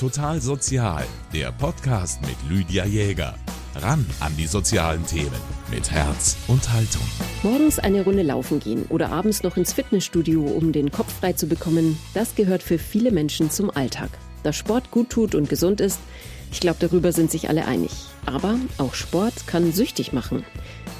[0.00, 3.34] Total Sozial, der Podcast mit Lydia Jäger.
[3.74, 7.02] Ran an die sozialen Themen mit Herz und Haltung.
[7.42, 11.48] Morgens eine Runde laufen gehen oder abends noch ins Fitnessstudio, um den Kopf frei zu
[11.48, 14.08] bekommen, das gehört für viele Menschen zum Alltag.
[14.42, 15.98] Dass Sport gut tut und gesund ist,
[16.50, 17.90] ich glaube, darüber sind sich alle einig.
[18.24, 20.46] Aber auch Sport kann süchtig machen.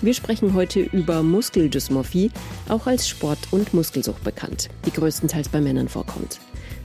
[0.03, 2.32] Wir sprechen heute über Muskeldysmorphie,
[2.69, 6.39] auch als Sport- und Muskelsucht bekannt, die größtenteils bei Männern vorkommt.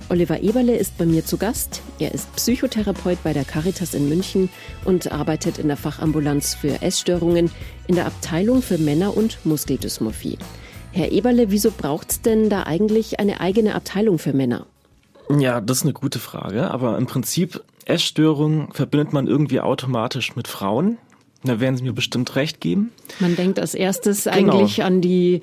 [0.10, 1.82] Oliver Eberle ist bei mir zu Gast.
[1.98, 4.50] Er ist Psychotherapeut bei der Caritas in München
[4.84, 7.50] und arbeitet in der Fachambulanz für Essstörungen
[7.88, 10.38] in der Abteilung für Männer- und Muskeldysmorphie.
[10.92, 14.68] Herr Eberle, wieso braucht es denn da eigentlich eine eigene Abteilung für Männer?
[15.30, 16.70] Ja, das ist eine gute Frage.
[16.70, 21.00] Aber im Prinzip, Essstörungen verbindet man irgendwie automatisch mit Frauen.
[21.46, 22.92] Da werden Sie mir bestimmt recht geben.
[23.20, 24.36] Man denkt als erstes genau.
[24.38, 25.42] eigentlich an die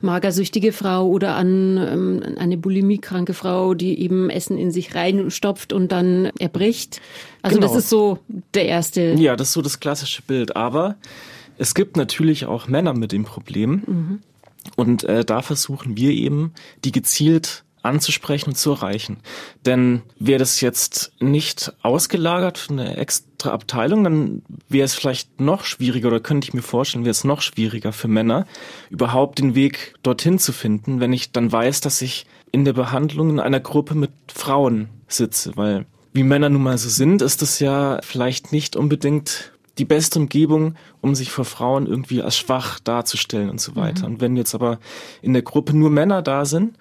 [0.00, 5.92] magersüchtige Frau oder an ähm, eine bulimiekranke Frau, die eben Essen in sich reinstopft und
[5.92, 7.00] dann erbricht.
[7.42, 7.68] Also genau.
[7.68, 8.18] das ist so
[8.54, 9.14] der erste.
[9.18, 10.56] Ja, das ist so das klassische Bild.
[10.56, 10.96] Aber
[11.58, 13.82] es gibt natürlich auch Männer mit dem Problem.
[13.86, 14.20] Mhm.
[14.76, 16.52] Und äh, da versuchen wir eben,
[16.84, 19.18] die gezielt anzusprechen und zu erreichen.
[19.64, 26.08] Denn wäre das jetzt nicht ausgelagert, eine extra Abteilung, dann wäre es vielleicht noch schwieriger
[26.08, 28.46] oder könnte ich mir vorstellen, wäre es noch schwieriger für Männer,
[28.90, 33.30] überhaupt den Weg dorthin zu finden, wenn ich dann weiß, dass ich in der Behandlung
[33.30, 37.60] in einer Gruppe mit Frauen sitze, weil wie Männer nun mal so sind, ist das
[37.60, 43.48] ja vielleicht nicht unbedingt die beste Umgebung, um sich vor Frauen irgendwie als schwach darzustellen
[43.48, 44.06] und so weiter.
[44.06, 44.14] Mhm.
[44.14, 44.78] Und wenn jetzt aber
[45.22, 46.76] in der Gruppe nur Männer da sind,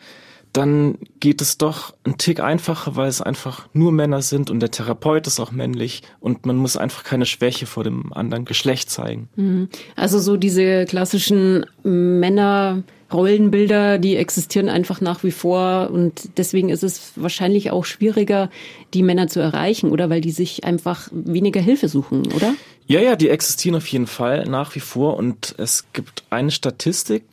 [0.53, 4.71] dann geht es doch ein Tick einfacher, weil es einfach nur Männer sind und der
[4.71, 9.29] Therapeut ist auch männlich und man muss einfach keine Schwäche vor dem anderen Geschlecht zeigen.
[9.35, 9.69] Mhm.
[9.95, 17.11] Also so diese klassischen Männerrollenbilder, die existieren einfach nach wie vor und deswegen ist es
[17.15, 18.49] wahrscheinlich auch schwieriger,
[18.95, 20.09] die Männer zu erreichen, oder?
[20.09, 22.55] Weil die sich einfach weniger Hilfe suchen, oder?
[22.87, 27.23] Ja, ja, die existieren auf jeden Fall nach wie vor und es gibt eine Statistik.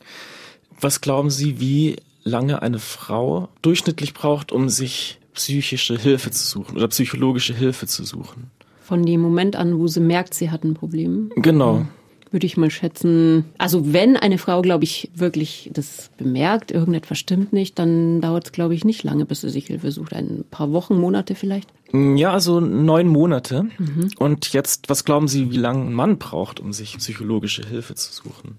[0.79, 1.95] Was glauben Sie, wie
[2.27, 8.03] lange eine Frau durchschnittlich braucht, um sich psychische Hilfe zu suchen oder psychologische Hilfe zu
[8.03, 8.51] suchen.
[8.81, 11.31] Von dem Moment an, wo sie merkt, sie hat ein Problem.
[11.35, 11.85] Genau.
[12.31, 13.45] Würde ich mal schätzen.
[13.57, 18.51] Also wenn eine Frau, glaube ich, wirklich das bemerkt, irgendetwas stimmt nicht, dann dauert es,
[18.51, 20.13] glaube ich, nicht lange, bis sie sich Hilfe sucht.
[20.13, 21.69] Ein paar Wochen, Monate vielleicht.
[21.93, 23.67] Ja, also neun Monate.
[23.77, 24.09] Mhm.
[24.17, 28.11] Und jetzt, was glauben Sie, wie lange ein Mann braucht, um sich psychologische Hilfe zu
[28.11, 28.57] suchen?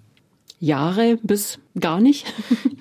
[0.60, 2.26] Jahre bis gar nicht?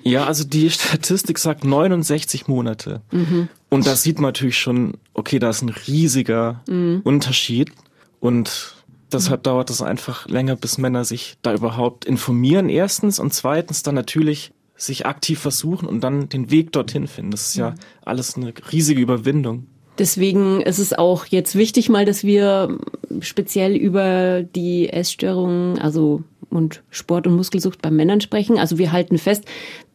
[0.04, 3.02] Ja, also die Statistik sagt 69 Monate.
[3.10, 3.48] Mhm.
[3.68, 7.02] Und da sieht man natürlich schon, okay, da ist ein riesiger mhm.
[7.04, 7.72] Unterschied.
[8.18, 8.74] Und
[9.12, 9.42] deshalb mhm.
[9.42, 13.18] dauert es einfach länger, bis Männer sich da überhaupt informieren, erstens.
[13.18, 17.32] Und zweitens dann natürlich sich aktiv versuchen und dann den Weg dorthin finden.
[17.32, 19.66] Das ist ja alles eine riesige Überwindung.
[19.98, 22.78] Deswegen ist es auch jetzt wichtig mal, dass wir
[23.20, 28.58] speziell über die Essstörungen, also und Sport- und Muskelsucht bei Männern sprechen.
[28.58, 29.44] Also wir halten fest,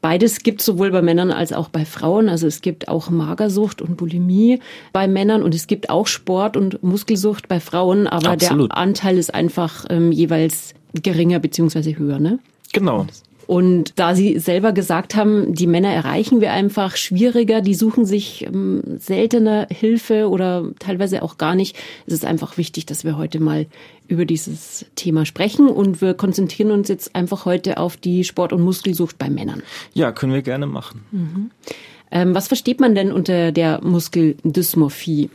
[0.01, 2.29] beides gibt es sowohl bei Männern als auch bei Frauen.
[2.29, 4.59] Also es gibt auch Magersucht und Bulimie
[4.91, 8.71] bei Männern und es gibt auch Sport- und Muskelsucht bei Frauen, aber Absolut.
[8.71, 12.19] der Anteil ist einfach ähm, jeweils geringer beziehungsweise höher.
[12.19, 12.39] Ne?
[12.71, 13.07] Genau.
[13.47, 18.45] Und da Sie selber gesagt haben, die Männer erreichen wir einfach schwieriger, die suchen sich
[18.45, 23.39] ähm, seltener Hilfe oder teilweise auch gar nicht, ist es einfach wichtig, dass wir heute
[23.39, 23.67] mal
[24.07, 28.61] über dieses Thema sprechen und wir konzentrieren uns jetzt einfach heute auf die Sport- und
[28.61, 29.63] Muskelsucht bei Männern.
[29.93, 31.05] Ja, können wir gerne machen.
[31.11, 31.51] Mhm.
[32.11, 35.29] Ähm, was versteht man denn unter der Muskeldysmorphie?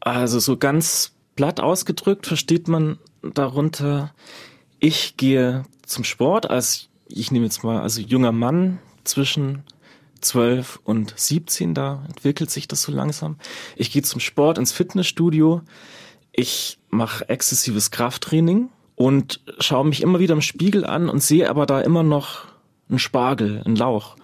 [0.00, 4.12] Also so ganz platt ausgedrückt versteht man darunter,
[4.80, 9.64] ich gehe zum Sport als ich nehme jetzt mal, also junger Mann zwischen
[10.20, 13.36] 12 und 17, da entwickelt sich das so langsam.
[13.76, 15.62] Ich gehe zum Sport ins Fitnessstudio,
[16.32, 21.66] ich mache exzessives Krafttraining und schaue mich immer wieder im Spiegel an und sehe aber
[21.66, 22.46] da immer noch
[22.88, 24.16] einen Spargel, einen Lauch.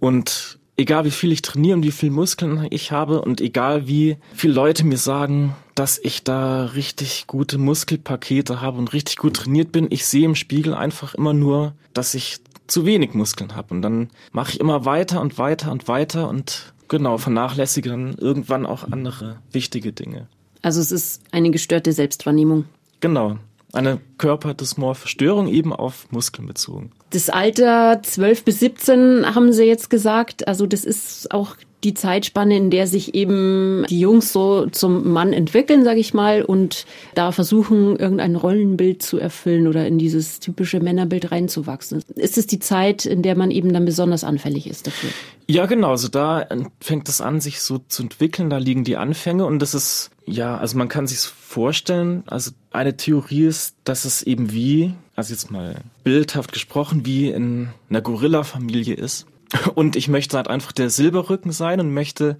[0.00, 4.16] Und egal wie viel ich trainiere und wie viel Muskeln ich habe und egal wie
[4.34, 9.72] viele Leute mir sagen, dass ich da richtig gute Muskelpakete habe und richtig gut trainiert
[9.72, 13.82] bin, ich sehe im Spiegel einfach immer nur, dass ich zu wenig Muskeln habe und
[13.82, 18.84] dann mache ich immer weiter und weiter und weiter und genau vernachlässige dann irgendwann auch
[18.90, 20.28] andere wichtige Dinge.
[20.62, 22.64] Also es ist eine gestörte Selbstwahrnehmung.
[23.00, 23.38] Genau
[23.72, 26.90] eine körperdysmorphe Störung eben auf Muskeln bezogen.
[27.10, 30.46] Das Alter 12 bis 17 haben Sie jetzt gesagt.
[30.48, 35.32] Also das ist auch die Zeitspanne, in der sich eben die Jungs so zum Mann
[35.32, 40.80] entwickeln, sage ich mal, und da versuchen, irgendein Rollenbild zu erfüllen oder in dieses typische
[40.80, 42.02] Männerbild reinzuwachsen.
[42.14, 45.10] Ist es die Zeit, in der man eben dann besonders anfällig ist dafür?
[45.48, 45.90] Ja, genau.
[45.90, 46.46] Also da
[46.80, 48.48] fängt es an, sich so zu entwickeln.
[48.48, 52.22] Da liegen die Anfänge und das ist, ja, also man kann sich vorstellen.
[52.26, 57.68] Also eine Theorie ist, dass es eben wie, also jetzt mal bildhaft gesprochen, wie in
[57.90, 59.26] einer Gorilla-Familie ist.
[59.74, 62.38] Und ich möchte halt einfach der Silberrücken sein und möchte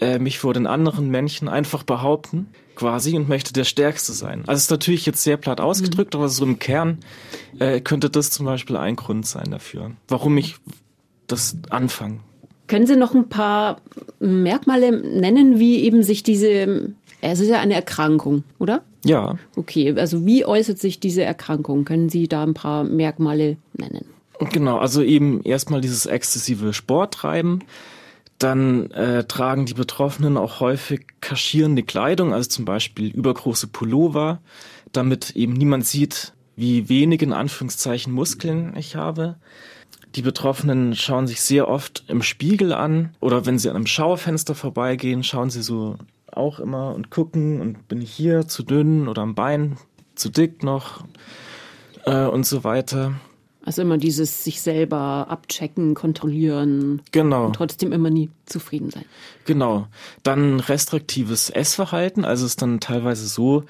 [0.00, 4.44] äh, mich vor den anderen Männchen einfach behaupten, quasi, und möchte der Stärkste sein.
[4.46, 6.20] Also ist natürlich jetzt sehr platt ausgedrückt, mhm.
[6.20, 6.98] aber so im Kern
[7.58, 10.56] äh, könnte das zum Beispiel ein Grund sein dafür, warum ich
[11.26, 12.20] das anfange.
[12.66, 13.80] Können Sie noch ein paar
[14.20, 18.82] Merkmale nennen, wie eben sich diese, es ist ja eine Erkrankung, oder?
[19.04, 19.36] Ja.
[19.56, 21.84] Okay, also wie äußert sich diese Erkrankung?
[21.84, 24.04] Können Sie da ein paar Merkmale nennen?
[24.52, 27.62] Genau, also eben erstmal dieses exzessive Sporttreiben.
[28.38, 34.40] Dann äh, tragen die Betroffenen auch häufig kaschierende Kleidung, also zum Beispiel übergroße Pullover,
[34.92, 39.36] damit eben niemand sieht, wie wenig in Anführungszeichen Muskeln ich habe.
[40.14, 44.54] Die Betroffenen schauen sich sehr oft im Spiegel an oder wenn sie an einem Schaufenster
[44.54, 45.96] vorbeigehen, schauen sie so
[46.32, 49.76] auch immer und gucken und bin ich hier zu dünn oder am Bein
[50.14, 51.04] zu dick noch
[52.04, 53.14] äh, und so weiter.
[53.62, 57.02] Also immer dieses sich selber abchecken, kontrollieren.
[57.12, 57.46] Genau.
[57.46, 59.04] Und trotzdem immer nie zufrieden sein.
[59.44, 59.86] Genau.
[60.22, 62.24] Dann restriktives Essverhalten.
[62.24, 63.64] Also es ist dann teilweise so,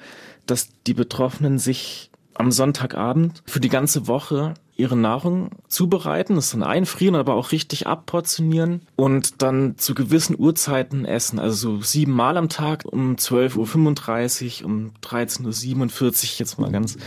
[0.45, 6.63] dass die Betroffenen sich am Sonntagabend für die ganze Woche ihre Nahrung zubereiten, das dann
[6.63, 11.39] einfrieren, aber auch richtig abportionieren und dann zu gewissen Uhrzeiten essen.
[11.39, 16.97] Also so sieben Mal am Tag um 12.35 Uhr, um 13.47 Uhr, jetzt mal ganz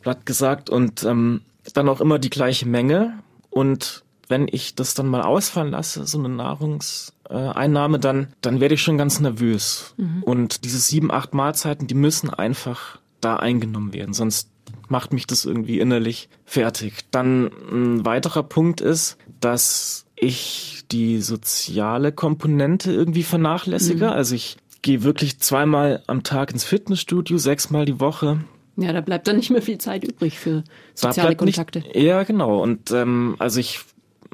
[0.00, 0.70] platt gesagt.
[0.70, 1.42] Und ähm,
[1.72, 3.18] dann auch immer die gleiche Menge.
[3.50, 8.82] Und wenn ich das dann mal ausfallen lasse, so eine Nahrungseinnahme, dann, dann werde ich
[8.82, 9.94] schon ganz nervös.
[9.96, 10.22] Mhm.
[10.22, 14.50] Und diese sieben, acht Mahlzeiten, die müssen einfach da eingenommen werden, sonst
[14.90, 17.10] macht mich das irgendwie innerlich fertig.
[17.10, 24.06] Dann ein weiterer Punkt ist, dass ich die soziale Komponente irgendwie vernachlässige.
[24.06, 24.12] Mhm.
[24.12, 28.40] Also ich gehe wirklich zweimal am Tag ins Fitnessstudio, sechsmal die Woche.
[28.76, 30.64] Ja, da bleibt dann nicht mehr viel Zeit übrig für
[30.94, 31.80] soziale Kontakte.
[31.80, 32.62] Nicht, ja, genau.
[32.62, 33.80] Und ähm, also ich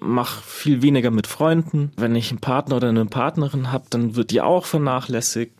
[0.01, 1.93] mache viel weniger mit Freunden.
[1.97, 5.55] Wenn ich einen Partner oder eine Partnerin habe, dann wird die auch vernachlässigt.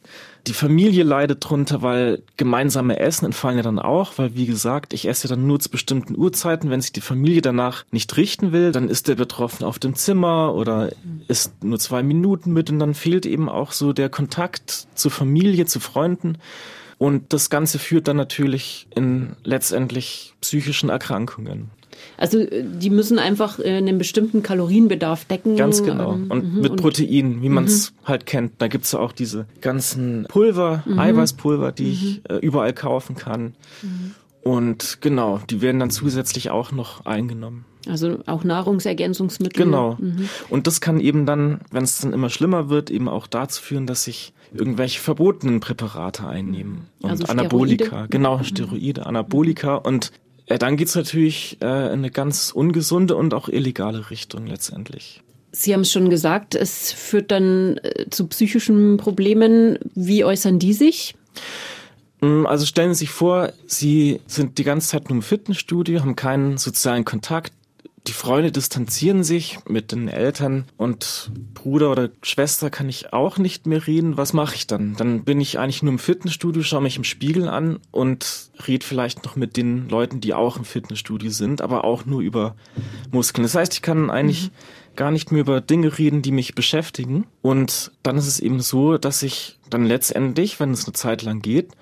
[0.47, 5.07] Die Familie leidet drunter, weil gemeinsame Essen entfallen ja dann auch, weil wie gesagt, ich
[5.07, 6.71] esse ja dann nur zu bestimmten Uhrzeiten.
[6.71, 10.55] Wenn sich die Familie danach nicht richten will, dann ist der Betroffene auf dem Zimmer
[10.55, 10.91] oder
[11.29, 15.67] ist nur zwei Minuten mit und dann fehlt eben auch so der Kontakt zur Familie,
[15.67, 16.39] zu Freunden.
[16.99, 21.71] Und das Ganze führt dann natürlich in letztendlich psychischen Erkrankungen.
[22.17, 25.57] Also äh, die müssen einfach äh, einen bestimmten Kalorienbedarf decken.
[25.57, 26.15] Ganz genau.
[26.15, 28.09] Ähm, und mhm, mit Protein, wie man es mhm.
[28.09, 28.53] halt kennt.
[28.59, 30.99] Da gibt's ja auch diese ganzen Pulver, mhm.
[30.99, 33.55] Eiweißpulver, die ich äh, überall kaufen kann.
[34.43, 37.65] Und genau, die werden dann zusätzlich auch noch eingenommen.
[37.89, 39.65] Also auch Nahrungsergänzungsmittel.
[39.65, 39.97] Genau.
[39.99, 40.29] Mhm.
[40.49, 43.87] Und das kann eben dann, wenn es dann immer schlimmer wird, eben auch dazu führen,
[43.87, 46.89] dass ich irgendwelche verbotenen Präparate einnehmen.
[47.01, 48.09] Und also Anabolika, Steroide?
[48.09, 48.43] genau.
[48.43, 49.77] Steroide, Anabolika.
[49.77, 50.13] Und
[50.51, 55.23] äh, dann geht's natürlich äh, in eine ganz ungesunde und auch illegale Richtung letztendlich.
[55.53, 59.79] Sie haben es schon gesagt, es führt dann äh, zu psychischen Problemen.
[59.95, 61.15] Wie äußern die sich?
[62.21, 66.17] Mm, also stellen Sie sich vor, Sie sind die ganze Zeit nur im Fitnessstudio, haben
[66.17, 67.53] keinen sozialen Kontakt,
[68.07, 73.67] die Freunde distanzieren sich mit den Eltern und Bruder oder Schwester kann ich auch nicht
[73.67, 74.17] mehr reden.
[74.17, 74.97] Was mache ich dann?
[74.97, 79.25] Dann bin ich eigentlich nur im Fitnessstudio, schaue mich im Spiegel an und rede vielleicht
[79.25, 82.57] noch mit den Leuten, die auch im Fitnessstudio sind, aber auch nur über
[83.13, 83.43] Muskeln.
[83.43, 84.97] Das heißt, ich kann eigentlich mhm.
[84.97, 87.27] gar nicht mehr über Dinge reden, die mich beschäftigen.
[87.43, 91.43] Und dann ist es eben so, dass ich dann letztendlich, wenn es eine Zeit lang
[91.43, 91.73] geht,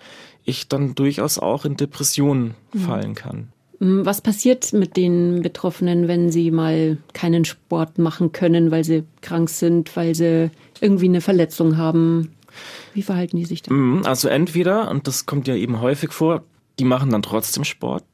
[0.44, 2.80] ich dann durchaus auch in Depressionen mhm.
[2.80, 3.52] fallen kann.
[3.80, 9.50] Was passiert mit den Betroffenen, wenn sie mal keinen Sport machen können, weil sie krank
[9.50, 12.32] sind, weil sie irgendwie eine Verletzung haben?
[12.92, 14.04] Wie verhalten die sich dann?
[14.04, 16.42] Also entweder, und das kommt ja eben häufig vor,
[16.78, 18.04] die machen dann trotzdem Sport.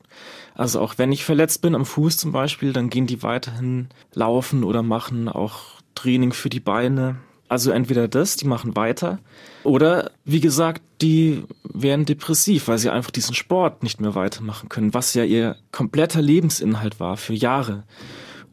[0.55, 4.65] Also auch wenn ich verletzt bin am Fuß zum Beispiel, dann gehen die weiterhin laufen
[4.65, 7.17] oder machen auch Training für die Beine.
[7.55, 9.21] Also entweder das, die machen weiter,
[9.63, 14.93] oder wie gesagt, die werden depressiv, weil sie einfach diesen Sport nicht mehr weitermachen können,
[14.93, 17.85] was ja ihr kompletter Lebensinhalt war für Jahre.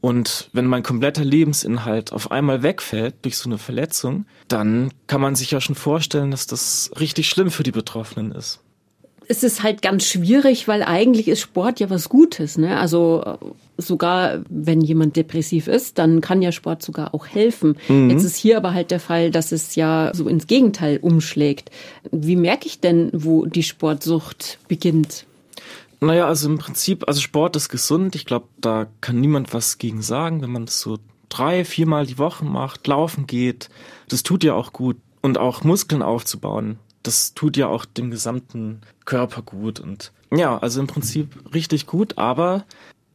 [0.02, 5.34] Und wenn mein kompletter Lebensinhalt auf einmal wegfällt durch so eine Verletzung, dann kann man
[5.34, 8.60] sich ja schon vorstellen, dass das richtig schlimm für die Betroffenen ist.
[9.28, 12.58] Es ist halt ganz schwierig, weil eigentlich ist Sport ja was Gutes.
[12.58, 12.80] Ne?
[12.80, 13.38] Also äh,
[13.78, 17.78] sogar wenn jemand depressiv ist, dann kann ja Sport sogar auch helfen.
[17.88, 18.10] Mhm.
[18.10, 21.72] Jetzt ist hier aber halt der Fall, dass es ja so ins Gegenteil umschlägt.
[22.12, 25.26] Wie merke ich denn, wo die Sportsucht beginnt?
[26.00, 28.16] Naja, also im Prinzip, also Sport ist gesund.
[28.16, 30.98] Ich glaube, da kann niemand was gegen sagen, wenn man das so
[31.30, 33.70] drei, viermal die Woche macht, laufen geht.
[34.10, 34.98] Das tut ja auch gut.
[35.22, 40.80] Und auch Muskeln aufzubauen das tut ja auch dem gesamten Körper gut und ja, also
[40.80, 42.66] im Prinzip richtig gut, aber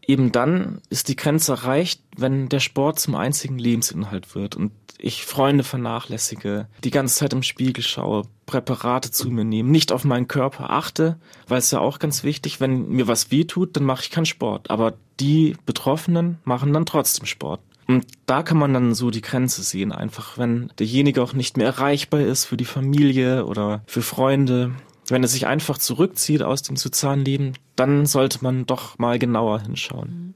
[0.06, 5.26] eben dann ist die Grenze erreicht, wenn der Sport zum einzigen Lebensinhalt wird und ich
[5.26, 10.28] Freunde vernachlässige, die ganze Zeit im Spiegel schaue, Präparate zu mir nehme, nicht auf meinen
[10.28, 14.02] Körper achte, weil es ja auch ganz wichtig, wenn mir was weh tut, dann mache
[14.02, 17.60] ich keinen Sport, aber die Betroffenen machen dann trotzdem Sport.
[17.86, 21.66] Und da kann man dann so die Grenze sehen, einfach wenn derjenige auch nicht mehr
[21.66, 24.72] erreichbar ist für die Familie oder für Freunde.
[25.08, 29.60] Wenn er sich einfach zurückzieht aus dem sozialen Leben, dann sollte man doch mal genauer
[29.60, 30.34] hinschauen.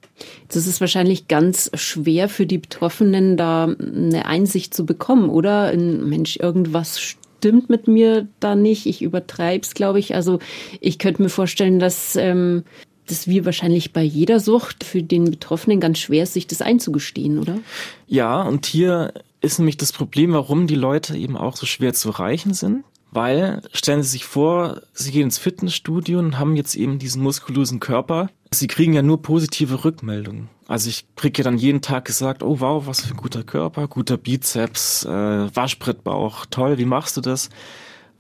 [0.49, 5.77] Das ist wahrscheinlich ganz schwer für die Betroffenen, da eine Einsicht zu bekommen, oder?
[5.77, 8.87] Mensch, irgendwas stimmt mit mir da nicht.
[8.87, 10.15] Ich übertreibe es, glaube ich.
[10.15, 10.39] Also
[10.81, 12.65] ich könnte mir vorstellen, dass ähm,
[13.11, 17.39] das wie wahrscheinlich bei jeder Sucht für den Betroffenen ganz schwer ist, sich das einzugestehen,
[17.39, 17.59] oder?
[18.07, 22.11] Ja, und hier ist nämlich das Problem, warum die Leute eben auch so schwer zu
[22.11, 22.85] erreichen sind.
[23.13, 27.81] Weil, stellen Sie sich vor, Sie gehen ins Fitnessstudio und haben jetzt eben diesen muskulösen
[27.81, 28.31] Körper.
[28.53, 30.49] Sie kriegen ja nur positive Rückmeldungen.
[30.69, 33.89] Also ich kriege ja dann jeden Tag gesagt, oh wow, was für ein guter Körper,
[33.89, 37.51] guter Bizeps, äh, Waschbrettbauch, toll, wie machst du das?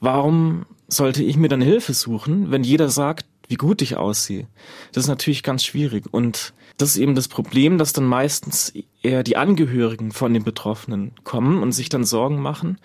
[0.00, 4.46] Warum sollte ich mir dann Hilfe suchen, wenn jeder sagt, wie gut ich aussehe.
[4.92, 6.04] Das ist natürlich ganz schwierig.
[6.12, 11.12] Und das ist eben das Problem, dass dann meistens eher die Angehörigen von den Betroffenen
[11.24, 12.78] kommen und sich dann Sorgen machen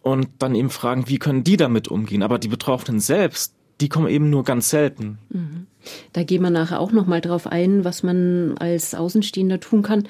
[0.00, 2.22] und dann eben fragen, wie können die damit umgehen.
[2.22, 5.18] Aber die Betroffenen selbst, die kommen eben nur ganz selten.
[5.28, 5.66] Mhm.
[6.12, 10.08] Da gehen wir nachher auch noch mal drauf ein, was man als Außenstehender tun kann.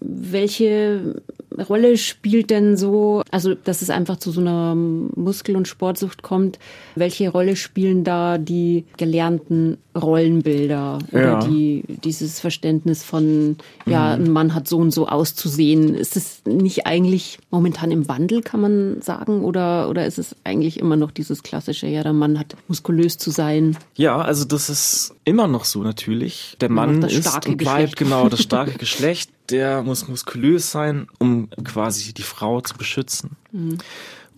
[0.00, 1.22] Welche
[1.68, 6.58] Rolle spielt denn so, also dass es einfach zu so einer Muskel- und Sportsucht kommt,
[6.94, 11.46] welche Rolle spielen da die gelernten Rollenbilder oder ja.
[11.46, 14.24] die, dieses Verständnis von, ja, mhm.
[14.24, 15.94] ein Mann hat so und so auszusehen?
[15.94, 20.80] Ist es nicht eigentlich momentan im Wandel, kann man sagen, oder, oder ist es eigentlich
[20.80, 23.76] immer noch dieses klassische, ja, der Mann hat muskulös zu sein?
[23.94, 26.56] Ja, also das ist immer noch so natürlich.
[26.60, 32.12] Der Mann ist und bleibt genau das starke Geschlecht der muss muskulös sein, um quasi
[32.12, 33.36] die Frau zu beschützen.
[33.52, 33.78] Mhm.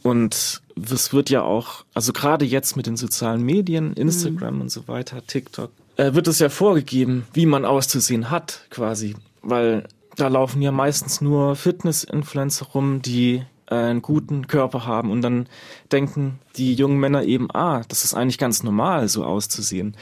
[0.02, 4.60] Und es wird ja auch, also gerade jetzt mit den sozialen Medien, Instagram mhm.
[4.62, 9.16] und so weiter, TikTok, äh, wird es ja vorgegeben, wie man auszusehen hat, quasi.
[9.42, 15.22] Weil da laufen ja meistens nur Fitness-Influencer rum, die äh, einen guten Körper haben und
[15.22, 15.48] dann
[15.90, 19.96] denken die jungen Männer eben, ah, das ist eigentlich ganz normal, so auszusehen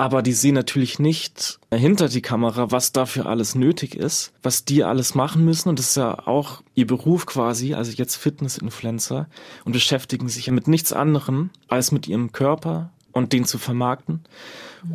[0.00, 4.82] aber die sehen natürlich nicht hinter die Kamera, was dafür alles nötig ist, was die
[4.82, 5.68] alles machen müssen.
[5.68, 9.28] Und das ist ja auch ihr Beruf quasi, also jetzt Fitness-Influencer
[9.66, 14.22] und beschäftigen sich ja mit nichts anderem als mit ihrem Körper und den zu vermarkten.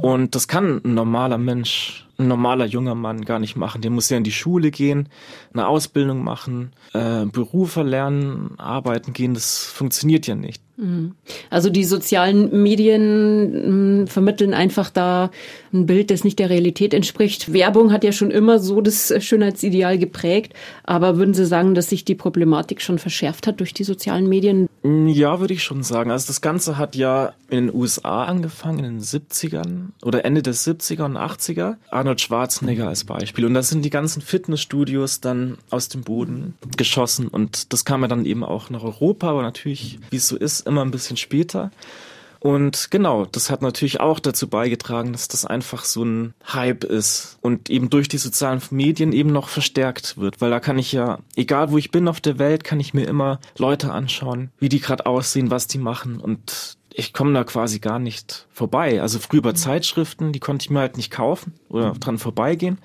[0.02, 3.82] Und das kann ein normaler Mensch, ein normaler junger Mann gar nicht machen.
[3.82, 5.10] Der muss ja in die Schule gehen,
[5.54, 9.36] eine Ausbildung machen, äh, Berufe lernen, arbeiten gehen.
[9.36, 10.65] Das funktioniert ja nicht.
[10.78, 11.14] Mhm.
[11.50, 15.32] Also die sozialen Medien mm, vermitteln einfach da
[15.74, 17.54] ein Bild, das nicht der Realität entspricht.
[17.54, 20.54] Werbung hat ja schon immer so das Schönheitsideal geprägt,
[20.84, 24.68] aber würden Sie sagen, dass sich die Problematik schon verschärft hat durch die sozialen Medien?
[24.84, 26.12] Mm, ja, würde ich schon sagen.
[26.12, 30.54] Also das Ganze hat ja in den USA angefangen, in den 70ern oder Ende der
[30.54, 31.76] 70er und 80er.
[31.90, 33.46] Arnold Schwarzenegger als Beispiel.
[33.46, 38.08] Und da sind die ganzen Fitnessstudios dann aus dem Boden geschossen und das kam ja
[38.08, 41.72] dann eben auch nach Europa, aber natürlich, wie es so ist, immer ein bisschen später.
[42.46, 47.40] Und genau, das hat natürlich auch dazu beigetragen, dass das einfach so ein Hype ist
[47.42, 51.18] und eben durch die sozialen Medien eben noch verstärkt wird, weil da kann ich ja,
[51.36, 54.80] egal wo ich bin auf der Welt, kann ich mir immer Leute anschauen, wie die
[54.80, 59.02] gerade aussehen, was die machen und ich komme da quasi gar nicht vorbei.
[59.02, 62.78] Also früher bei Zeitschriften, die konnte ich mir halt nicht kaufen oder dran vorbeigehen.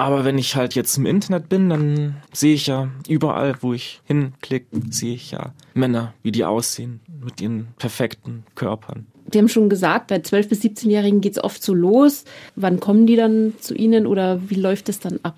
[0.00, 4.00] Aber wenn ich halt jetzt im Internet bin, dann sehe ich ja überall, wo ich
[4.04, 9.06] hinklicke, sehe ich ja Männer, wie die aussehen mit ihren perfekten Körpern.
[9.26, 12.24] Die haben schon gesagt, bei 12- bis 17-Jährigen geht es oft so los.
[12.56, 15.36] Wann kommen die dann zu Ihnen oder wie läuft es dann ab?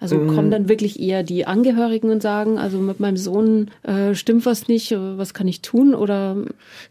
[0.00, 4.16] Also ähm, kommen dann wirklich eher die Angehörigen und sagen, also mit meinem Sohn äh,
[4.16, 5.94] stimmt was nicht, was kann ich tun?
[5.94, 6.38] Oder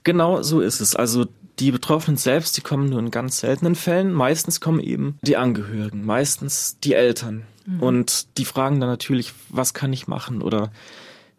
[0.06, 0.96] genau so ist es.
[0.96, 1.25] Also
[1.62, 4.12] die Betroffenen selbst, die kommen nur in ganz seltenen Fällen.
[4.12, 7.44] Meistens kommen eben die Angehörigen, meistens die Eltern.
[7.65, 7.84] Mhm.
[7.84, 10.41] Und die fragen dann natürlich, was kann ich machen?
[10.41, 10.72] Oder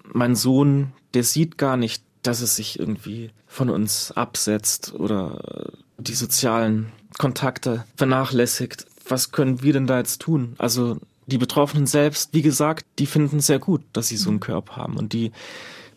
[0.05, 6.15] mein Sohn, der sieht gar nicht, dass es sich irgendwie von uns absetzt oder die
[6.15, 8.87] sozialen Kontakte vernachlässigt.
[9.09, 10.55] Was können wir denn da jetzt tun?
[10.59, 14.41] Also die Betroffenen selbst, wie gesagt, die finden es sehr gut, dass sie so einen
[14.41, 15.33] Körper haben und die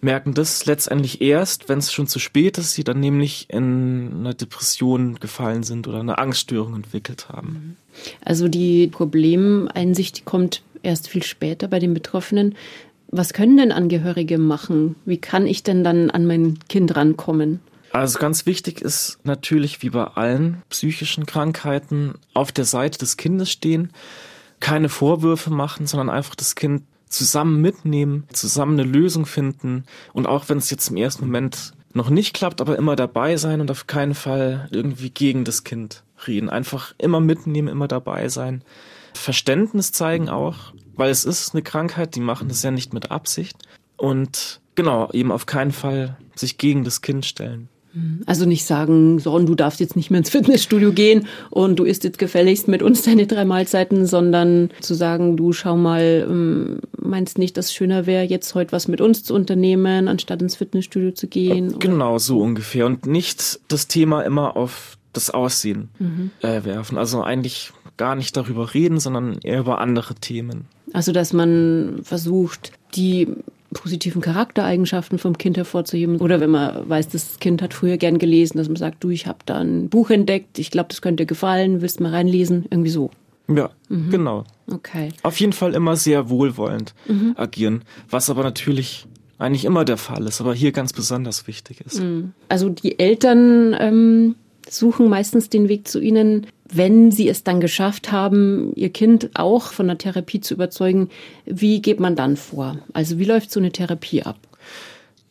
[0.06, 4.34] merken das letztendlich erst, wenn es schon zu spät ist, sie dann nämlich in eine
[4.34, 7.76] Depression gefallen sind oder eine Angststörung entwickelt haben.
[8.24, 12.56] Also die Problemeinsicht kommt erst viel später bei den Betroffenen.
[13.10, 14.96] Was können denn Angehörige machen?
[15.06, 17.60] Wie kann ich denn dann an mein Kind rankommen?
[17.92, 23.50] Also ganz wichtig ist natürlich wie bei allen psychischen Krankheiten auf der Seite des Kindes
[23.50, 23.92] stehen,
[24.60, 26.84] keine Vorwürfe machen, sondern einfach das Kind
[27.16, 32.10] zusammen mitnehmen, zusammen eine Lösung finden und auch wenn es jetzt im ersten Moment noch
[32.10, 36.50] nicht klappt, aber immer dabei sein und auf keinen Fall irgendwie gegen das Kind reden.
[36.50, 38.64] Einfach immer mitnehmen, immer dabei sein.
[39.14, 43.58] Verständnis zeigen auch, weil es ist eine Krankheit, die machen das ja nicht mit Absicht.
[43.96, 47.70] Und genau, eben auf keinen Fall sich gegen das Kind stellen.
[48.26, 52.04] Also nicht sagen, so, du darfst jetzt nicht mehr ins Fitnessstudio gehen und du isst
[52.04, 57.38] jetzt gefälligst mit uns deine drei Mahlzeiten, sondern zu sagen, du schau mal, ähm, meinst
[57.38, 61.12] nicht, dass es schöner wäre, jetzt heute was mit uns zu unternehmen, anstatt ins Fitnessstudio
[61.12, 61.80] zu gehen?
[61.80, 62.20] Genau, oder?
[62.20, 62.86] so ungefähr.
[62.86, 66.32] Und nicht das Thema immer auf das Aussehen mhm.
[66.42, 66.98] äh, werfen.
[66.98, 70.66] Also eigentlich gar nicht darüber reden, sondern eher über andere Themen.
[70.94, 73.28] Also dass man versucht, die
[73.74, 76.18] positiven Charaktereigenschaften vom Kind hervorzuheben.
[76.18, 79.28] Oder wenn man weiß, das Kind hat früher gern gelesen, dass man sagt, du, ich
[79.28, 82.66] habe da ein Buch entdeckt, ich glaube, das könnte dir gefallen, willst mal reinlesen?
[82.70, 83.12] Irgendwie so.
[83.48, 84.10] Ja, mhm.
[84.10, 84.44] genau.
[84.68, 85.10] Okay.
[85.24, 87.36] Auf jeden Fall immer sehr wohlwollend mhm.
[87.38, 89.06] agieren, was aber natürlich
[89.38, 92.00] eigentlich immer der Fall ist, aber hier ganz besonders wichtig ist.
[92.00, 92.34] Mhm.
[92.50, 94.36] Also die Eltern ähm,
[94.70, 99.72] suchen meistens den Weg zu ihnen, wenn sie es dann geschafft haben, ihr Kind auch
[99.72, 101.10] von der Therapie zu überzeugen.
[101.46, 102.80] Wie geht man dann vor?
[102.94, 104.38] Also wie läuft so eine Therapie ab?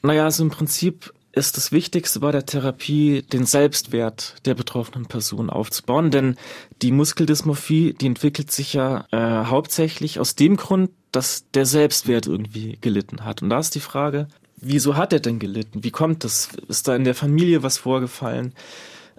[0.02, 5.50] Naja, also im Prinzip ist das Wichtigste bei der Therapie, den Selbstwert der betroffenen Person
[5.50, 6.11] aufzubauen.
[6.11, 6.37] Denn
[6.83, 12.79] die Muskeldysmorphie, die entwickelt sich ja äh, hauptsächlich aus dem Grund, dass der Selbstwert irgendwie
[12.81, 13.43] gelitten hat.
[13.43, 15.85] Und da ist die Frage, wieso hat er denn gelitten?
[15.85, 16.50] Wie kommt das?
[16.69, 18.55] Ist da in der Familie was vorgefallen?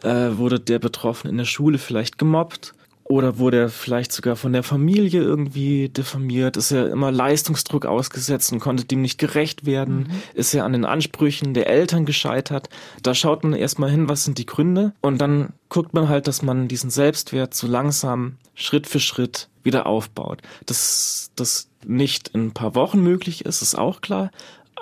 [0.01, 2.73] Äh, wurde der Betroffene in der Schule vielleicht gemobbt?
[3.07, 6.57] Oder wurde er vielleicht sogar von der Familie irgendwie diffamiert?
[6.57, 9.97] Ist er immer Leistungsdruck ausgesetzt und konnte dem nicht gerecht werden?
[9.97, 10.07] Mhm.
[10.33, 12.67] Ist er an den Ansprüchen der Eltern gescheitert?
[13.03, 14.93] Da schaut man erstmal hin, was sind die Gründe?
[15.01, 19.85] Und dann guckt man halt, dass man diesen Selbstwert so langsam Schritt für Schritt wieder
[19.85, 20.41] aufbaut.
[20.65, 24.31] Dass das nicht in ein paar Wochen möglich ist, ist auch klar.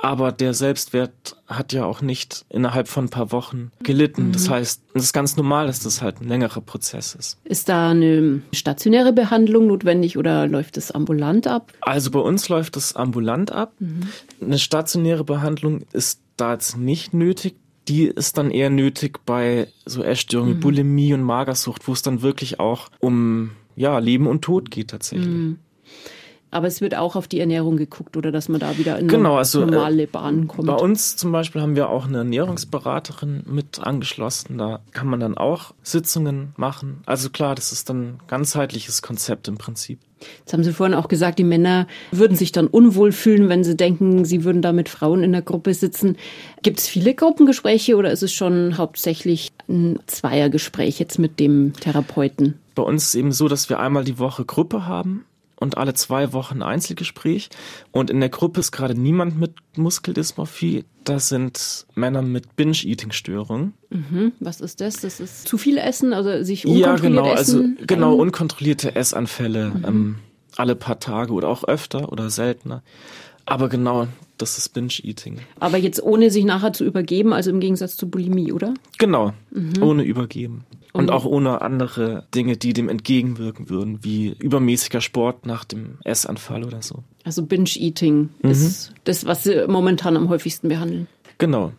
[0.04, 4.28] Aber der Selbstwert hat ja auch nicht innerhalb von ein paar Wochen gelitten.
[4.28, 4.32] Mhm.
[4.34, 7.40] Das heißt, es ist ganz normal, dass das halt ein längerer Prozess ist.
[7.46, 11.72] Ist da eine stationäre Behandlung notwendig oder läuft es ambulant ab?
[11.80, 13.76] Also bei uns läuft es ambulant ab.
[13.80, 14.10] Mhm.
[14.42, 17.56] Eine stationäre Behandlung ist da jetzt nicht nötig.
[17.88, 20.60] Die ist dann eher nötig bei so Essstörungen, mhm.
[20.60, 25.30] Bulimie und Magersucht, wo es dann wirklich auch um ja, Leben und Tod geht tatsächlich.
[25.30, 25.60] Mhm.
[26.54, 29.38] Aber es wird auch auf die Ernährung geguckt oder dass man da wieder in genau,
[29.38, 30.68] also, normale Bahn kommt.
[30.68, 34.60] Bei uns zum Beispiel haben wir auch eine Ernährungsberaterin mit angeschlossen.
[34.60, 37.02] Da kann man dann auch Sitzungen machen.
[37.08, 40.00] Also klar, das ist dann ein ganzheitliches Konzept im Prinzip.
[40.40, 43.76] Jetzt haben Sie vorhin auch gesagt, die Männer würden sich dann unwohl fühlen, wenn sie
[43.76, 46.18] denken, sie würden da mit Frauen in der Gruppe sitzen.
[46.62, 52.60] Gibt es viele Gruppengespräche oder ist es schon hauptsächlich ein Zweiergespräch jetzt mit dem Therapeuten?
[52.76, 55.26] Bei uns ist es eben so, dass wir einmal die Woche Gruppe haben
[55.64, 57.50] und alle zwei Wochen ein Einzelgespräch.
[57.92, 60.84] Und in der Gruppe ist gerade niemand mit Muskeldysmorphie.
[61.06, 63.74] Das sind Männer mit Binge-Eating-Störungen.
[63.90, 64.34] Mhm.
[64.42, 64.98] Was ist das?
[64.98, 69.70] Das ist zu viel Essen, also sich unkontrolliert Ja, genau, essen, also genau unkontrollierte Essanfälle
[69.70, 69.86] mhm.
[69.86, 70.16] ähm,
[70.58, 72.84] alle paar Tage oder auch öfter oder seltener.
[73.46, 75.40] Aber genau, das ist Binge-Eating.
[75.60, 78.74] Aber jetzt ohne sich nachher zu übergeben, also im Gegensatz zu Bulimie, oder?
[78.98, 79.82] Genau, mhm.
[79.82, 80.66] ohne übergeben.
[80.94, 86.64] Und auch ohne andere Dinge, die dem entgegenwirken würden, wie übermäßiger Sport nach dem Essanfall
[86.64, 87.04] oder so.
[87.24, 88.50] Also Binge-Eating mhm.
[88.50, 91.08] ist das, was Sie momentan am häufigsten behandeln.
[91.40, 91.72] Genau.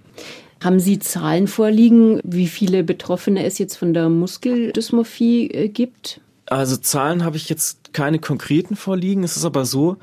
[0.63, 6.21] Haben Sie Zahlen vorliegen, wie viele Betroffene es jetzt von der Muskeldysmorphie äh, gibt?
[6.47, 9.23] Also Zahlen habe ich jetzt keine konkreten vorliegen.
[9.23, 9.97] Es ist aber so,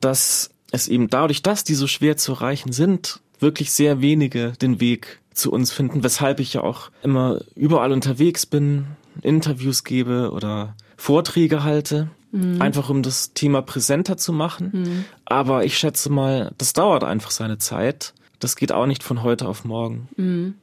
[0.00, 4.80] dass es eben dadurch, dass die so schwer zu erreichen sind, wirklich sehr wenige den
[4.80, 8.86] Weg zu uns finden, weshalb ich ja auch immer überall unterwegs bin,
[9.22, 12.60] Interviews gebe oder Vorträge halte, mhm.
[12.60, 14.70] einfach um das Thema präsenter zu machen.
[14.72, 15.04] Mhm.
[15.24, 18.14] Aber ich schätze mal, das dauert einfach seine Zeit.
[18.38, 20.08] Das geht auch nicht von heute auf morgen.
[20.16, 20.54] Mhm.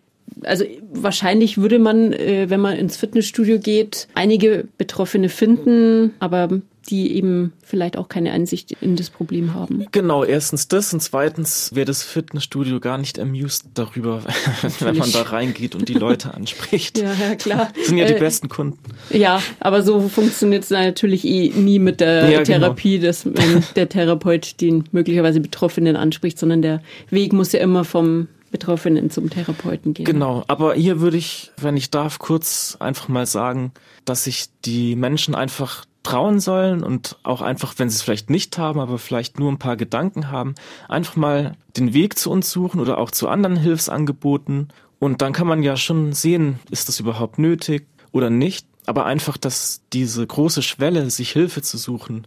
[0.44, 7.16] Also wahrscheinlich würde man, äh, wenn man ins Fitnessstudio geht, einige Betroffene finden, aber die
[7.16, 9.86] eben vielleicht auch keine Einsicht in das Problem haben.
[9.92, 14.22] Genau, erstens das und zweitens wäre das Fitnessstudio gar nicht amused darüber,
[14.80, 16.98] wenn man da reingeht und die Leute anspricht.
[16.98, 17.72] ja, ja, klar.
[17.76, 18.80] Das sind ja die äh, besten Kunden.
[19.10, 22.60] Ja, aber so funktioniert es natürlich eh nie mit der ja, genau.
[22.60, 23.08] Therapie, genau.
[23.08, 28.28] dass wenn der Therapeut den möglicherweise Betroffenen anspricht, sondern der Weg muss ja immer vom
[28.58, 30.06] Betroffenen zum Therapeuten gehen.
[30.06, 33.72] Genau, aber hier würde ich, wenn ich darf, kurz einfach mal sagen,
[34.06, 38.58] dass sich die Menschen einfach trauen sollen und auch einfach, wenn sie es vielleicht nicht
[38.58, 40.56] haben, aber vielleicht nur ein paar Gedanken haben,
[40.88, 44.70] einfach mal den Weg zu uns suchen oder auch zu anderen Hilfsangeboten.
[45.00, 48.66] Und dann kann man ja schon sehen, ist das überhaupt nötig oder nicht.
[48.86, 52.26] Aber einfach, dass diese große Schwelle, sich Hilfe zu suchen,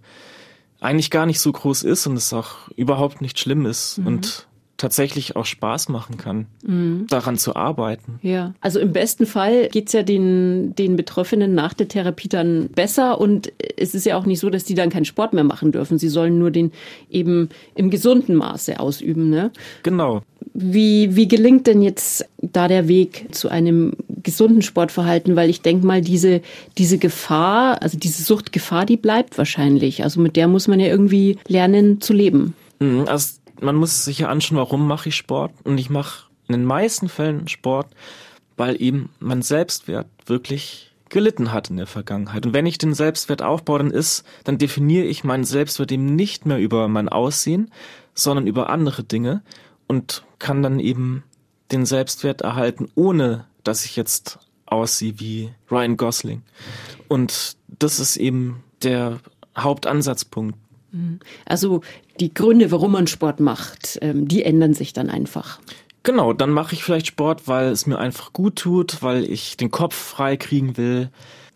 [0.79, 3.99] eigentlich gar nicht so groß ist und es auch überhaupt nicht schlimm ist.
[3.99, 4.07] Mhm.
[4.07, 4.47] Und
[4.81, 7.07] tatsächlich auch Spaß machen kann, mhm.
[7.09, 8.19] daran zu arbeiten.
[8.23, 13.21] Ja, also im besten Fall geht's ja den, den Betroffenen nach der Therapie dann besser
[13.21, 15.99] und es ist ja auch nicht so, dass die dann keinen Sport mehr machen dürfen.
[15.99, 16.73] Sie sollen nur den
[17.11, 19.29] eben im gesunden Maße ausüben.
[19.29, 19.51] Ne?
[19.83, 20.23] Genau.
[20.55, 25.37] Wie, wie gelingt denn jetzt da der Weg zu einem gesunden Sportverhalten?
[25.37, 26.41] Weil ich denke mal, diese,
[26.79, 30.03] diese Gefahr, also diese Suchtgefahr, die bleibt wahrscheinlich.
[30.03, 32.55] Also mit der muss man ja irgendwie lernen zu leben.
[32.81, 35.53] Mhm, also man muss sich ja anschauen, warum mache ich Sport.
[35.65, 37.89] Und ich mache in den meisten Fällen Sport,
[38.57, 42.47] weil eben mein Selbstwert wirklich gelitten hat in der Vergangenheit.
[42.47, 46.47] Und wenn ich den Selbstwert aufbaue, dann ist, dann definiere ich meinen Selbstwert eben nicht
[46.47, 47.71] mehr über mein Aussehen,
[48.15, 49.43] sondern über andere Dinge
[49.87, 51.25] und kann dann eben
[51.73, 56.43] den Selbstwert erhalten, ohne dass ich jetzt aussehe wie Ryan Gosling.
[57.09, 59.19] Und das ist eben der
[59.59, 60.57] Hauptansatzpunkt.
[60.93, 61.21] Mhm.
[61.45, 61.83] Also
[62.19, 65.61] die Gründe, warum man Sport macht, ähm, die ändern sich dann einfach.
[66.03, 69.71] Genau, dann mache ich vielleicht Sport, weil es mir einfach gut tut, weil ich den
[69.71, 71.11] Kopf frei kriegen will,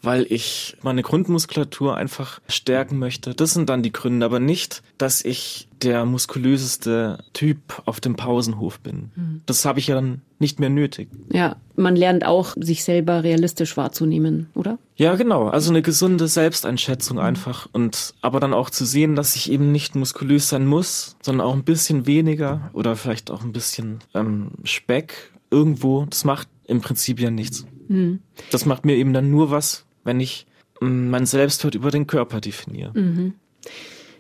[0.05, 3.35] weil ich meine Grundmuskulatur einfach stärken möchte.
[3.35, 8.81] Das sind dann die Gründe, aber nicht, dass ich der muskulöseste Typ auf dem Pausenhof
[8.81, 9.11] bin.
[9.15, 9.43] Mhm.
[9.47, 11.09] Das habe ich ja dann nicht mehr nötig.
[11.33, 14.79] Ja, man lernt auch, sich selber realistisch wahrzunehmen, oder?
[14.97, 15.49] Ja, genau.
[15.49, 17.23] Also eine gesunde Selbsteinschätzung mhm.
[17.23, 17.69] einfach.
[17.73, 21.55] Und aber dann auch zu sehen, dass ich eben nicht muskulös sein muss, sondern auch
[21.55, 26.07] ein bisschen weniger oder vielleicht auch ein bisschen ähm, Speck irgendwo.
[26.07, 27.67] Das macht im Prinzip ja nichts.
[27.89, 28.21] Mhm.
[28.51, 30.47] Das macht mir eben dann nur was, wenn ich
[30.81, 32.93] mm, mein Selbstwert über den Körper definiere.
[32.99, 33.35] Mhm.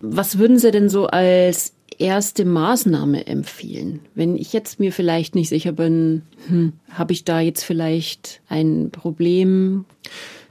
[0.00, 4.00] Was würden Sie denn so als erste Maßnahme empfehlen?
[4.14, 8.90] Wenn ich jetzt mir vielleicht nicht sicher bin, hm, habe ich da jetzt vielleicht ein
[8.90, 9.84] Problem?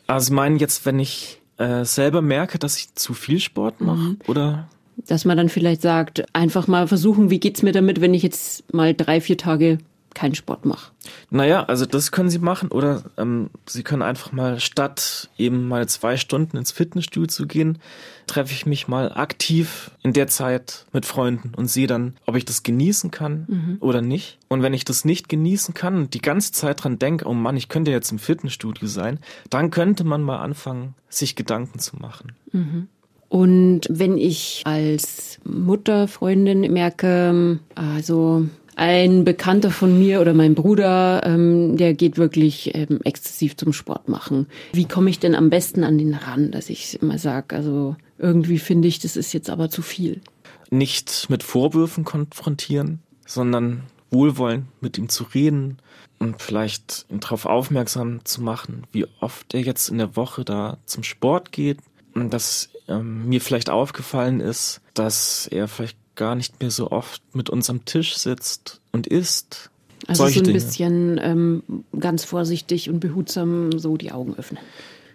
[0.08, 3.98] Also ich meine jetzt, wenn ich äh, selber merke, dass ich zu viel Sport mache,
[3.98, 4.17] mhm.
[4.28, 4.67] oder?
[5.08, 8.72] Dass man dann vielleicht sagt, einfach mal versuchen, wie geht's mir damit, wenn ich jetzt
[8.74, 9.80] mal drei, vier Tage
[10.13, 10.91] keinen Sport mache.
[11.30, 15.88] Naja, also das können Sie machen oder ähm, Sie können einfach mal statt eben mal
[15.88, 17.80] zwei Stunden ins Fitnessstudio zu gehen,
[18.28, 22.45] treffe ich mich mal aktiv in der Zeit mit Freunden und sehe dann, ob ich
[22.45, 23.78] das genießen kann mhm.
[23.80, 24.38] oder nicht.
[24.47, 27.58] Und wenn ich das nicht genießen kann und die ganze Zeit dran denke, oh Mann,
[27.58, 32.34] ich könnte jetzt im Fitnessstudio sein, dann könnte man mal anfangen, sich Gedanken zu machen.
[32.52, 32.88] Mhm.
[33.34, 41.21] Und wenn ich als Mutter, Freundin merke, also ein Bekannter von mir oder mein Bruder,
[41.25, 44.47] ähm, der geht wirklich ähm, exzessiv zum Sport machen.
[44.73, 48.59] Wie komme ich denn am besten an den ran, dass ich immer sage, also irgendwie
[48.59, 50.21] finde ich, das ist jetzt aber zu viel.
[50.69, 55.77] Nicht mit Vorwürfen konfrontieren, sondern wohlwollend mit ihm zu reden
[56.19, 60.77] und vielleicht ihn darauf aufmerksam zu machen, wie oft er jetzt in der Woche da
[60.86, 61.79] zum Sport geht
[62.13, 67.21] und dass ähm, mir vielleicht aufgefallen ist, dass er vielleicht gar nicht mehr so oft
[67.34, 69.69] mit uns am Tisch sitzt und isst.
[70.08, 70.54] Also so ein Dinge.
[70.54, 71.63] bisschen ähm,
[71.97, 74.60] ganz vorsichtig und behutsam so die Augen öffnen.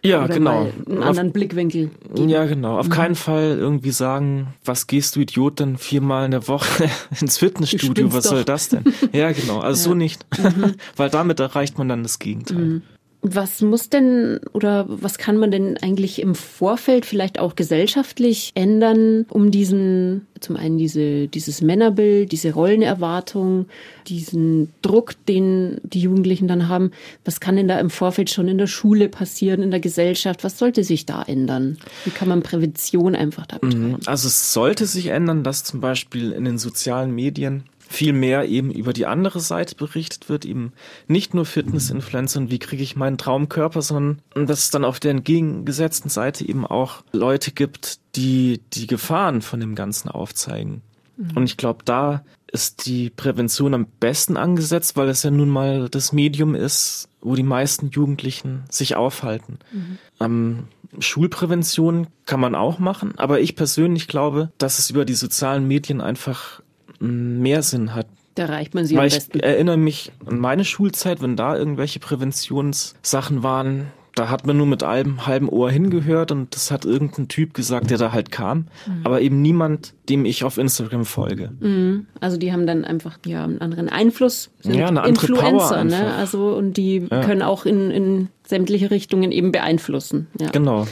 [0.02, 0.60] Ja, Oder genau.
[0.86, 1.90] einen anderen Auf, Blickwinkel.
[2.14, 2.28] Geben.
[2.28, 2.78] Ja, genau.
[2.78, 2.92] Auf mhm.
[2.92, 6.88] keinen Fall irgendwie sagen, was gehst du Idiot denn viermal in der Woche
[7.20, 8.12] ins Fitnessstudio?
[8.12, 8.30] Was doch.
[8.30, 8.84] soll das denn?
[9.12, 9.58] Ja, genau.
[9.58, 9.84] Also ja.
[9.90, 10.26] so nicht.
[10.38, 10.74] Mhm.
[10.96, 12.58] Weil damit erreicht man dann das Gegenteil.
[12.58, 12.82] Mhm.
[13.20, 19.26] Was muss denn oder was kann man denn eigentlich im Vorfeld vielleicht auch gesellschaftlich ändern,
[19.28, 23.66] um diesen, zum einen diese, dieses Männerbild, diese Rollenerwartung,
[24.06, 26.92] diesen Druck, den die Jugendlichen dann haben,
[27.24, 30.44] was kann denn da im Vorfeld schon in der Schule passieren, in der Gesellschaft?
[30.44, 31.76] Was sollte sich da ändern?
[32.04, 33.88] Wie kann man Prävention einfach da betreiben?
[33.88, 33.98] Mhm.
[34.06, 38.70] Also es sollte sich ändern, dass zum Beispiel in den sozialen Medien viel mehr eben
[38.70, 40.72] über die andere Seite berichtet wird, eben
[41.06, 45.12] nicht nur Fitness-Influencer und wie kriege ich meinen Traumkörper, sondern dass es dann auf der
[45.12, 50.82] entgegengesetzten Seite eben auch Leute gibt, die die Gefahren von dem Ganzen aufzeigen.
[51.16, 51.30] Mhm.
[51.34, 55.88] Und ich glaube, da ist die Prävention am besten angesetzt, weil es ja nun mal
[55.88, 59.58] das Medium ist, wo die meisten Jugendlichen sich aufhalten.
[59.72, 59.98] Mhm.
[60.20, 60.64] Ähm,
[60.98, 66.00] Schulprävention kann man auch machen, aber ich persönlich glaube, dass es über die sozialen Medien
[66.00, 66.62] einfach
[67.00, 68.06] mehr Sinn hat.
[68.34, 69.40] Da reicht man sie Weil am ich besten.
[69.40, 74.82] erinnere mich an meine Schulzeit, wenn da irgendwelche Präventionssachen waren, da hat man nur mit
[74.82, 79.00] einem halben Ohr hingehört und das hat irgendein Typ gesagt, der da halt kam, Mhm.
[79.04, 81.52] aber eben niemand, dem ich auf Instagram folge.
[81.60, 82.06] Mhm.
[82.20, 85.84] Also die haben dann einfach ja einen anderen Einfluss, sind Ja, eine andere Influencer, Power
[85.84, 86.14] ne?
[86.14, 87.20] Also und die Ja.
[87.24, 90.26] können auch in, in sämtliche Richtungen eben beeinflussen.
[90.40, 90.50] Ja.
[90.50, 90.88] Genau.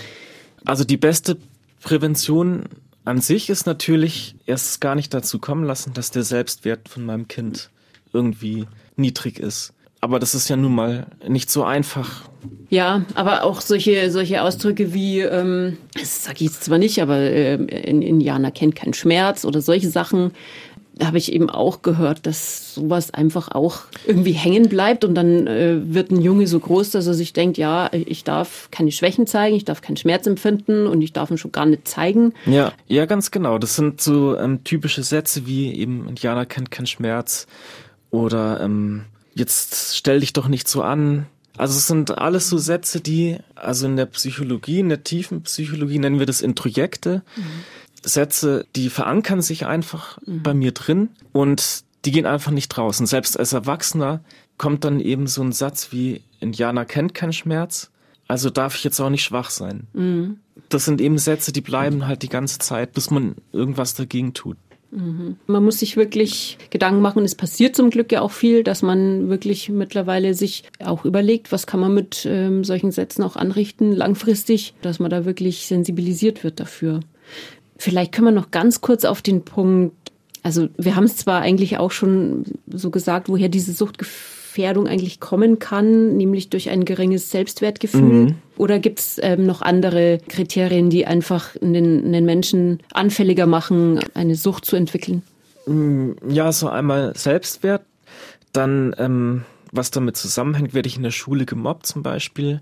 [0.64, 1.37] Also die beste
[1.83, 2.64] Prävention
[3.07, 7.29] an sich ist natürlich erst gar nicht dazu kommen lassen, dass der Selbstwert von meinem
[7.29, 7.71] Kind
[8.12, 8.66] irgendwie
[8.97, 9.73] niedrig ist.
[10.01, 12.29] Aber das ist ja nun mal nicht so einfach.
[12.69, 17.16] Ja, aber auch solche, solche Ausdrücke wie, ähm, das sage ich jetzt zwar nicht, aber
[17.16, 20.33] äh, in Indianer kennt keinen Schmerz oder solche Sachen,
[21.03, 25.79] habe ich eben auch gehört, dass sowas einfach auch irgendwie hängen bleibt und dann äh,
[25.83, 29.57] wird ein Junge so groß, dass er sich denkt, ja, ich darf keine Schwächen zeigen,
[29.57, 32.33] ich darf keinen Schmerz empfinden und ich darf ihn schon gar nicht zeigen.
[32.47, 33.59] Ja, ja, ganz genau.
[33.59, 37.47] Das sind so ähm, typische Sätze wie eben Indianer kennt keinen Schmerz
[38.11, 39.05] oder ähm,
[39.35, 41.27] jetzt stell dich doch nicht so an.
[41.59, 45.99] Also es sind alles so Sätze, die, also in der Psychologie, in der tiefen Psychologie
[45.99, 47.23] nennen wir das Introjekte.
[48.07, 53.07] Sätze, die verankern sich einfach bei mir drin und die gehen einfach nicht draußen.
[53.07, 54.23] Selbst als Erwachsener
[54.59, 57.90] kommt dann eben so ein Satz wie Indianer kennt keinen Schmerz,
[58.29, 59.88] also darf ich jetzt auch nicht schwach sein.
[60.69, 64.57] Das sind eben Sätze, die bleiben halt die ganze Zeit, bis man irgendwas dagegen tut.
[65.47, 67.25] Man muss sich wirklich Gedanken machen.
[67.25, 71.66] Es passiert zum Glück ja auch viel, dass man wirklich mittlerweile sich auch überlegt, was
[71.66, 76.61] kann man mit ähm, solchen Sätzen auch anrichten, langfristig, dass man da wirklich sensibilisiert wird
[76.61, 77.01] dafür.
[77.79, 79.95] Vielleicht können wir noch ganz kurz auf den Punkt,
[80.43, 85.59] also wir haben es zwar eigentlich auch schon so gesagt, woher diese Suchtgefährdung eigentlich kommen
[85.59, 88.35] kann, nämlich durch ein geringes Selbstwertgefühl.
[88.57, 93.47] Oder gibt es ähm, noch andere Kriterien, die einfach in den, in den Menschen anfälliger
[93.47, 95.23] machen, eine Sucht zu entwickeln?
[96.29, 97.83] Ja, so einmal Selbstwert,
[98.53, 102.61] dann ähm, was damit zusammenhängt, werde ich in der Schule gemobbt zum Beispiel.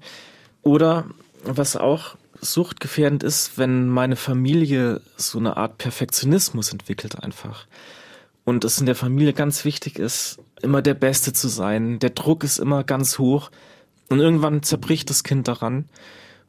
[0.63, 1.05] Oder
[1.45, 7.67] was auch suchtgefährdend ist, wenn meine Familie so eine Art Perfektionismus entwickelt einfach.
[8.45, 11.99] Und es in der Familie ganz wichtig ist, immer der Beste zu sein.
[11.99, 13.51] Der Druck ist immer ganz hoch.
[14.11, 15.87] Und irgendwann zerbricht das Kind daran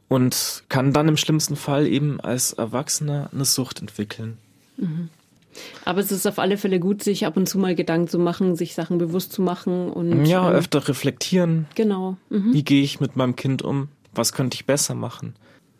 [0.09, 4.37] und kann dann im schlimmsten Fall eben als Erwachsener eine Sucht entwickeln.
[5.85, 8.55] Aber es ist auf alle Fälle gut, sich ab und zu mal Gedanken zu machen,
[8.57, 11.67] sich Sachen bewusst zu machen und Ja, ähm, öfter reflektieren.
[11.75, 12.17] genau.
[12.29, 12.53] Mhm.
[12.53, 13.87] Wie gehe ich mit meinem Kind um?
[14.13, 15.33] Was könnte ich besser machen?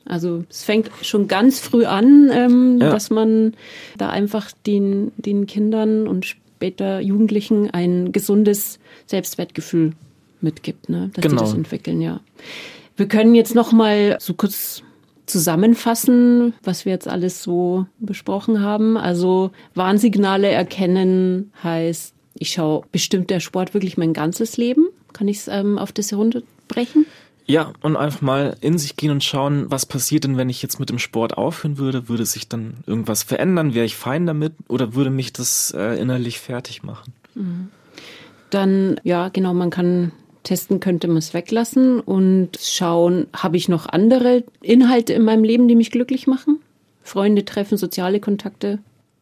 [0.07, 2.91] Also es fängt schon ganz früh an, ähm, Ja.
[2.91, 3.53] dass man
[3.97, 9.93] da einfach den, den Kindern und später Jugendlichen ein gesundes Selbstwertgefühl
[10.41, 11.09] mitgibt, ne?
[11.13, 11.41] dass Genau.
[11.41, 12.19] die das entwickeln, ja.
[12.97, 14.83] Wir können jetzt noch mal so kurz
[15.25, 18.97] zusammenfassen, was wir jetzt alles so besprochen haben.
[18.97, 24.85] Also Warnsignale erkennen heißt, ich schaue bestimmt der Sport wirklich mein ganzes Leben.
[25.13, 27.05] Kann ich es ähm, auf das herunterbrechen?
[27.47, 30.79] Ja, und einfach mal in sich gehen und schauen, was passiert denn, wenn ich jetzt
[30.79, 32.09] mit dem Sport aufhören würde?
[32.09, 33.75] Würde sich dann irgendwas verändern?
[33.75, 34.53] Wäre ich fein damit?
[34.67, 37.13] Oder würde mich das äh, innerlich fertig machen?
[38.49, 40.11] Dann, ja, genau, man kann
[40.43, 45.67] testen, könnte man es weglassen und schauen, habe ich noch andere Inhalte in meinem Leben,
[45.67, 46.59] die mich glücklich machen?
[47.03, 48.79] Freunde treffen, soziale Kontakte.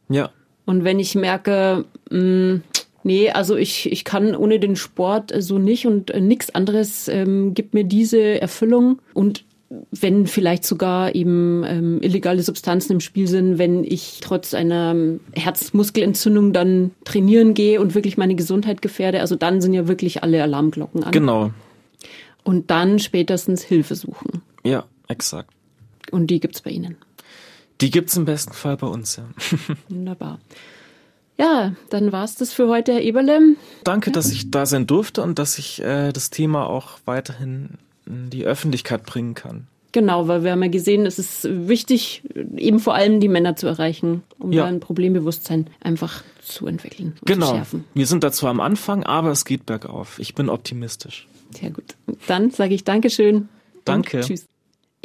[0.08, 0.30] Ja,
[0.66, 2.60] Und wenn ich merke, mh,
[3.04, 7.08] nee, also ich, ich kann ohne den Sport äh, so nicht und äh, nichts anderes
[7.08, 9.44] ähm, gibt mir diese Erfüllung und
[9.90, 15.20] wenn vielleicht sogar eben ähm, illegale Substanzen im Spiel sind, wenn ich trotz einer ähm,
[15.32, 20.42] Herzmuskelentzündung dann trainieren gehe und wirklich meine Gesundheit gefährde, also dann sind ja wirklich alle
[20.42, 21.12] Alarmglocken an.
[21.12, 21.50] genau.
[22.42, 24.42] Und dann spätestens Hilfe suchen.
[24.64, 25.50] Ja, exakt.
[26.10, 26.96] Und die gibt's bei Ihnen.
[27.80, 29.24] Die gibt's im besten Fall bei uns, ja.
[29.88, 30.38] Wunderbar.
[31.38, 33.56] Ja, dann war's das für heute, Herr Eberle.
[33.82, 37.70] Danke, dass ich da sein durfte und dass ich äh, das Thema auch weiterhin
[38.06, 39.66] in die Öffentlichkeit bringen kann.
[39.92, 42.22] Genau, weil wir haben ja gesehen, es ist wichtig,
[42.56, 44.62] eben vor allem die Männer zu erreichen, um Ja.
[44.64, 47.50] da ein Problembewusstsein einfach zu entwickeln und zu Genau.
[47.54, 47.84] schärfen.
[47.94, 50.18] Wir sind da zwar am Anfang, aber es geht bergauf.
[50.18, 51.26] Ich bin optimistisch.
[51.58, 51.94] Sehr gut.
[52.26, 53.48] Dann sage ich Dankeschön.
[53.84, 54.20] Danke.
[54.20, 54.46] Tschüss.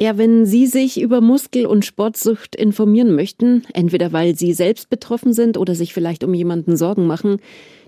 [0.02, 5.34] Ja, wenn Sie sich über Muskel- und Sportsucht informieren möchten, entweder weil Sie selbst betroffen
[5.34, 7.36] sind oder sich vielleicht um jemanden Sorgen machen,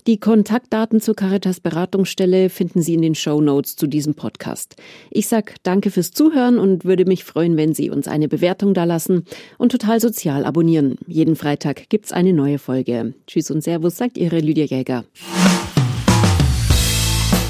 [0.06, 4.76] die Kontaktdaten zur Caritas Beratungsstelle finden Sie in den Show Notes zu diesem Podcast.
[5.10, 9.24] Ich sag danke fürs Zuhören und würde mich freuen, wenn Sie uns eine Bewertung dalassen
[9.56, 10.98] und total sozial abonnieren.
[11.06, 13.14] Jeden Freitag gibt's eine neue Folge.
[13.26, 15.04] Tschüss und Servus, sagt Ihre Lydia Jäger.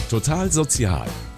[0.08, 1.08] Total sozial